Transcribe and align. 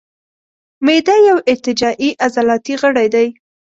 معده 0.85 1.15
یو 1.29 1.37
ارتجاعي 1.51 2.09
عضلاتي 2.25 2.73
غړی 2.81 3.07
دی. 3.13 3.27